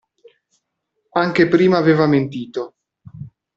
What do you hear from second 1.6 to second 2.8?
aveva mentito.